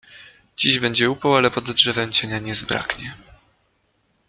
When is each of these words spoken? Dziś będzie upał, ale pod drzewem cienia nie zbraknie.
Dziś 0.57 0.79
będzie 0.79 1.09
upał, 1.09 1.35
ale 1.35 1.51
pod 1.51 1.71
drzewem 1.71 2.11
cienia 2.11 2.39
nie 2.39 2.55
zbraknie. 2.55 3.15